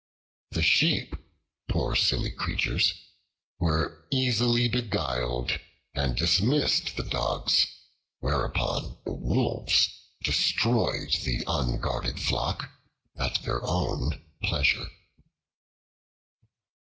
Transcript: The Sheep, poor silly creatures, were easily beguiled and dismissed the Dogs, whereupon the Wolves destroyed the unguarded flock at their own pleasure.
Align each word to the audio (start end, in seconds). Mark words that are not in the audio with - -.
The 0.49 0.63
Sheep, 0.63 1.15
poor 1.69 1.95
silly 1.95 2.31
creatures, 2.31 2.95
were 3.59 4.07
easily 4.09 4.67
beguiled 4.67 5.59
and 5.93 6.17
dismissed 6.17 6.97
the 6.97 7.03
Dogs, 7.03 7.67
whereupon 8.17 8.97
the 9.05 9.13
Wolves 9.13 9.89
destroyed 10.23 11.11
the 11.23 11.43
unguarded 11.45 12.19
flock 12.19 12.67
at 13.15 13.43
their 13.43 13.61
own 13.63 14.19
pleasure. 14.41 14.89